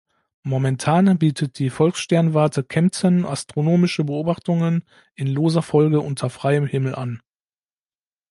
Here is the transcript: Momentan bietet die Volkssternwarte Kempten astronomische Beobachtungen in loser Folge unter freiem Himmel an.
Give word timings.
Momentan 0.41 1.19
bietet 1.19 1.59
die 1.59 1.69
Volkssternwarte 1.69 2.63
Kempten 2.63 3.23
astronomische 3.23 4.03
Beobachtungen 4.03 4.83
in 5.13 5.27
loser 5.27 5.61
Folge 5.61 5.99
unter 6.01 6.31
freiem 6.31 6.65
Himmel 6.65 6.95
an. 6.95 7.21